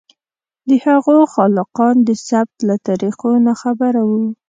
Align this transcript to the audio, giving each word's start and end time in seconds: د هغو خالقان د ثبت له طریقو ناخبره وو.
د 0.67 0.69
هغو 0.85 1.17
خالقان 1.33 1.95
د 2.07 2.09
ثبت 2.27 2.57
له 2.67 2.75
طریقو 2.87 3.31
ناخبره 3.47 4.01
وو. 4.09 4.23